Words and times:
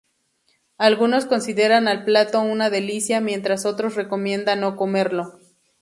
Algunos 0.79 1.27
consideran 1.27 1.87
al 1.87 2.05
plato 2.05 2.41
una 2.41 2.71
delicia 2.71 3.21
mientras 3.21 3.67
otros 3.67 3.93
recomiendan 3.93 4.61
no 4.61 4.75
comerlo. 4.75 5.37